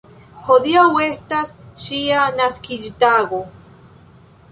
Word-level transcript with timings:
Hodiaŭ 0.45 0.85
estas 1.07 1.51
ŝia 1.87 2.23
naskiĝtago. 2.39 3.43